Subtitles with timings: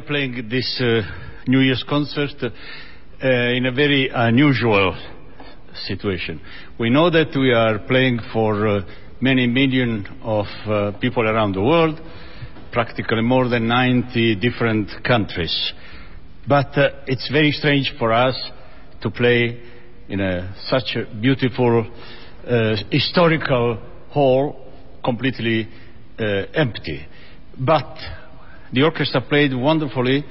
[0.00, 1.02] are playing this uh,
[1.46, 4.96] New Year's concert uh, in a very unusual
[5.86, 6.40] situation.
[6.78, 8.80] We know that we are playing for uh,
[9.20, 12.00] many million of uh, people around the world,
[12.72, 15.72] practically more than 90 different countries.
[16.48, 18.36] But uh, it's very strange for us
[19.02, 19.60] to play
[20.08, 21.86] in a, such a beautiful
[22.46, 23.78] uh, historical
[24.10, 24.72] hall
[25.04, 25.68] completely
[26.18, 27.06] empty.
[27.58, 27.96] But
[28.72, 30.24] the orchestra played wonderfully,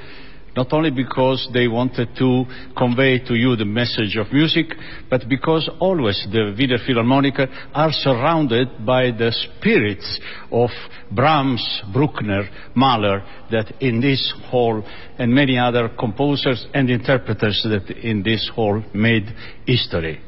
[0.55, 2.43] not only because they wanted to
[2.75, 4.67] convey to you the message of music,
[5.09, 10.19] but because always the Wiener Philharmoniker are surrounded by the spirits
[10.51, 10.69] of
[11.11, 14.83] Brahms, Bruckner, Mahler, that in this hall,
[15.17, 19.25] and many other composers and interpreters that in this hall made
[19.65, 20.21] history.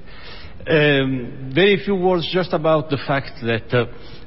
[0.67, 3.85] Um, very few words just about the fact that uh,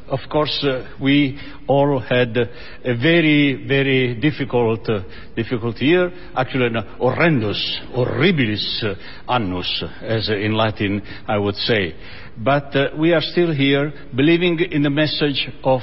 [0.08, 2.44] of course, uh, we all had uh,
[2.84, 5.00] a very, very difficult, uh,
[5.34, 8.96] difficult year, actually an horrendous, horribilis
[9.28, 11.94] annus, as in Latin I would say.
[12.36, 15.80] But uh, we are still here believing in the message of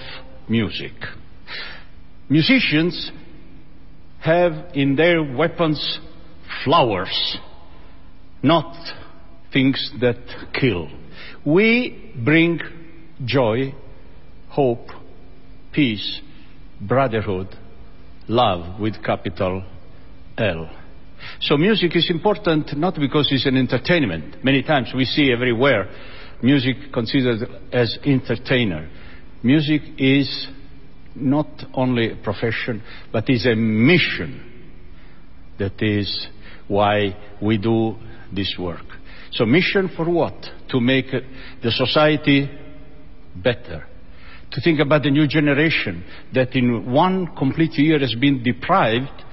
[0.48, 0.94] music.
[2.30, 3.12] Musicians
[4.20, 6.00] have in their weapons
[6.64, 7.38] flowers,
[8.44, 8.76] not
[9.52, 10.18] things that
[10.54, 10.90] kill.
[11.44, 12.60] We bring
[13.26, 13.74] joy
[14.52, 14.88] hope,
[15.72, 16.22] peace,
[16.82, 17.48] brotherhood,
[18.28, 19.64] love with capital
[20.38, 20.70] L.
[21.40, 24.44] So music is important not because it's an entertainment.
[24.44, 25.90] Many times we see everywhere
[26.42, 28.90] music considered as entertainer.
[29.44, 30.48] Music is
[31.16, 34.48] not only a profession, but is a mission.
[35.60, 36.28] That is
[36.68, 37.96] why we do
[38.34, 38.86] this work.
[39.32, 40.36] So mission for what?
[40.70, 42.50] To make the society
[43.36, 43.86] better
[44.52, 46.04] to think about the new generation
[46.34, 49.24] that in one complete year has been deprived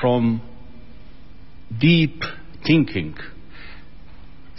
[0.00, 0.42] from
[1.80, 2.20] deep
[2.66, 3.14] thinking,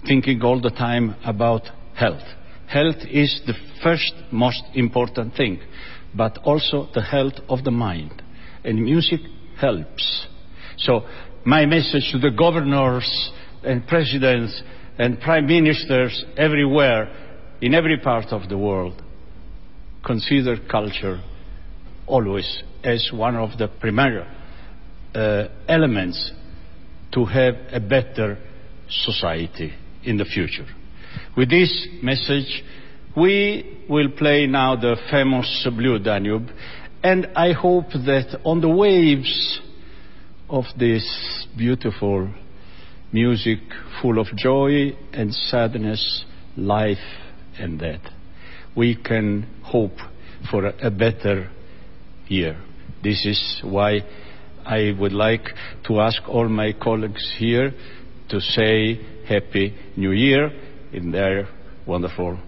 [0.07, 1.61] thinking all the time about
[1.95, 2.23] health.
[2.67, 3.53] Health is the
[3.83, 5.59] first most important thing,
[6.15, 8.21] but also the health of the mind.
[8.63, 9.21] And music
[9.59, 10.27] helps.
[10.77, 11.05] So
[11.45, 13.31] my message to the governors
[13.63, 14.61] and presidents
[14.97, 17.25] and prime ministers everywhere,
[17.61, 19.01] in every part of the world,
[20.07, 21.21] consider culture
[22.07, 24.25] always as one of the primary
[25.13, 26.31] uh, elements
[27.11, 28.37] to have a better
[28.89, 29.73] society
[30.03, 30.65] in the future.
[31.35, 32.63] With this message,
[33.15, 36.47] we will play now the famous Blue Danube,
[37.03, 39.59] and I hope that on the waves
[40.49, 41.05] of this
[41.57, 42.33] beautiful
[43.11, 43.59] music
[44.01, 46.25] full of joy and sadness,
[46.55, 46.97] life
[47.59, 48.01] and death,
[48.77, 49.97] we can hope
[50.51, 51.49] for a better
[52.27, 52.55] year.
[53.03, 54.01] This is why
[54.63, 55.45] I would like
[55.87, 57.73] to ask all my colleagues here
[58.29, 60.51] to say Happy New Year
[60.93, 61.47] in their
[61.87, 62.39] wonderful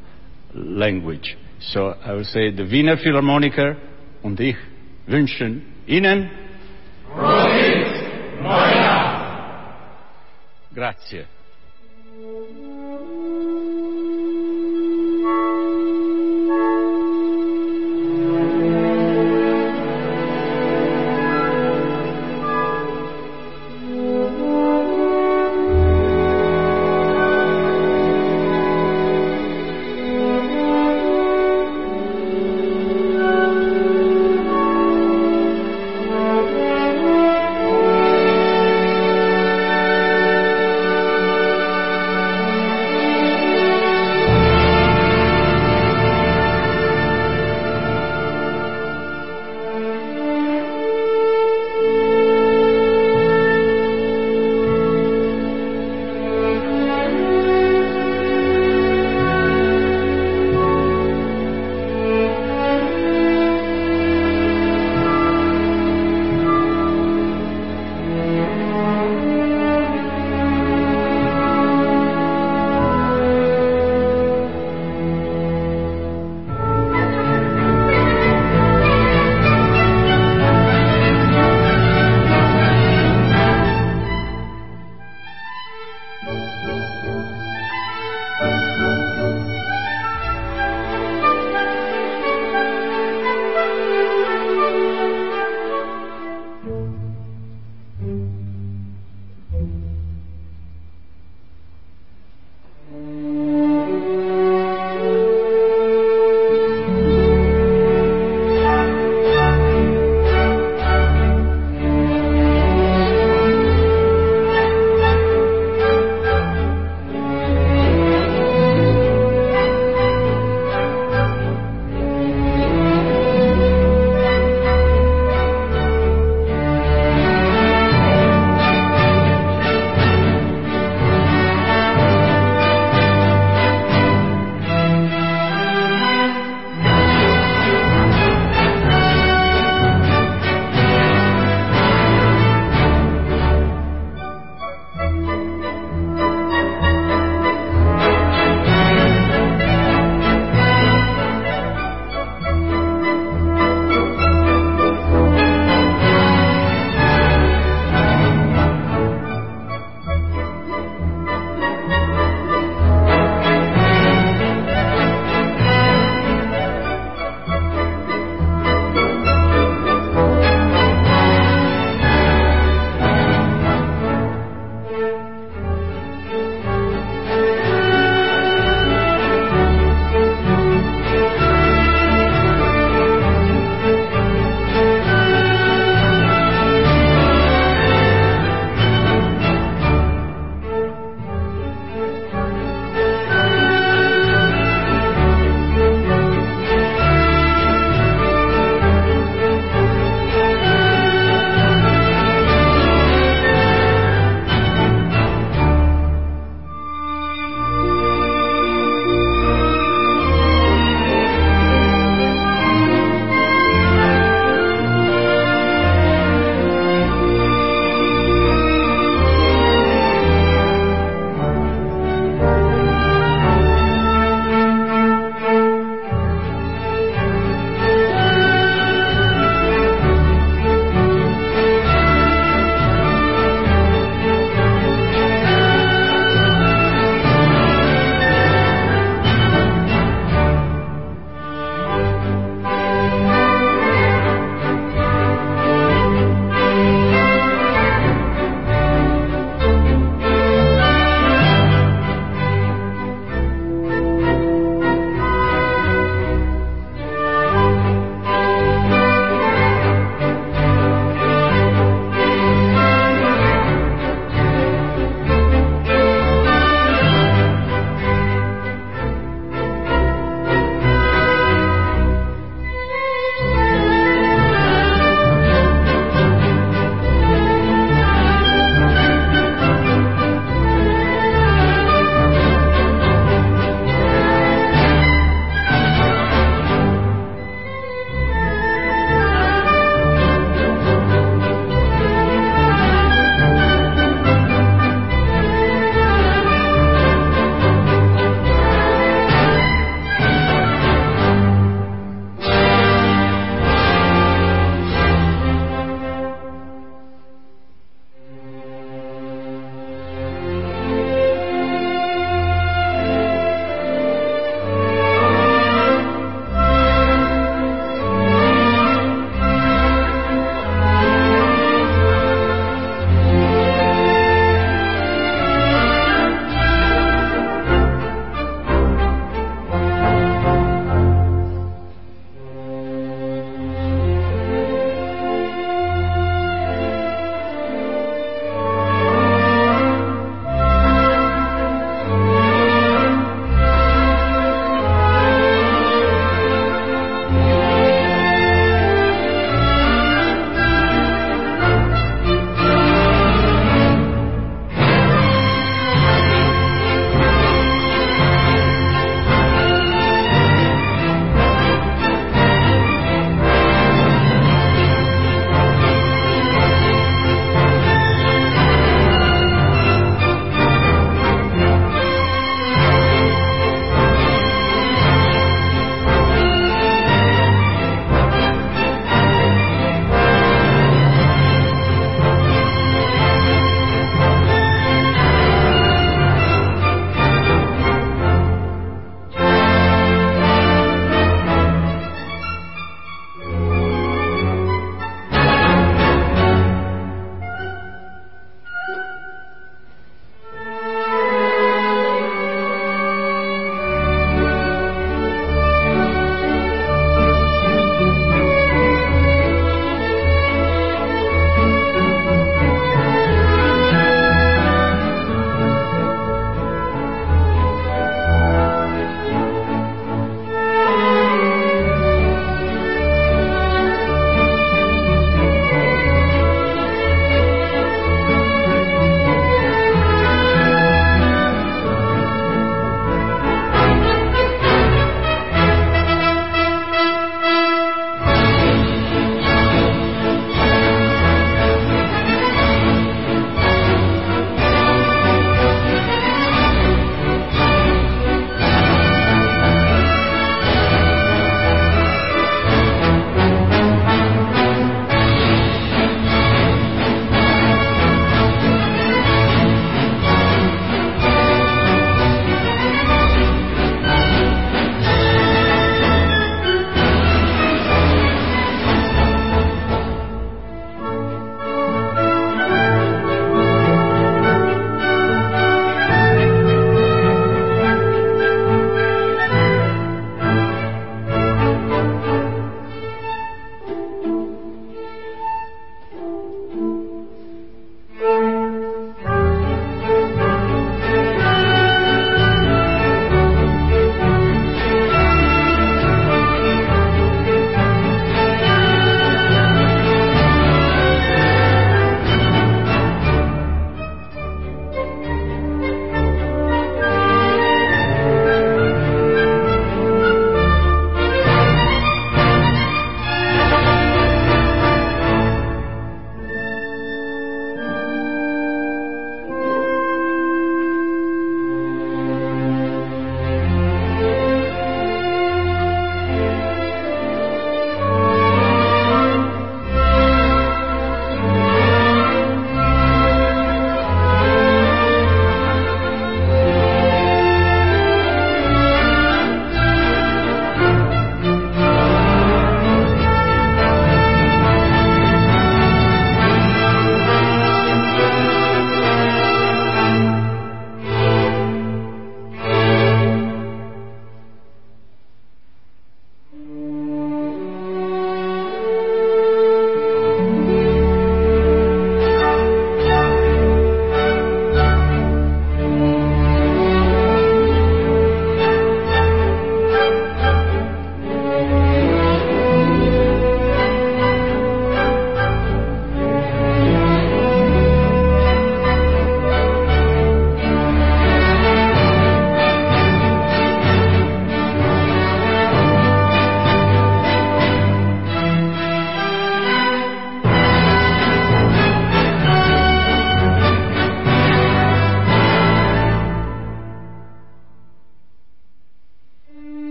[0.54, 1.36] language.
[1.62, 3.76] So I will say the Wiener Philharmoniker
[4.24, 4.56] und ich
[5.08, 6.30] wünschen Ihnen
[7.08, 8.04] Frohes
[8.42, 9.10] Neujahr!
[10.74, 11.26] Grazie.